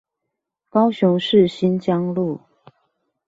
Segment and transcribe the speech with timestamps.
[0.67, 2.41] 高雄市新疆路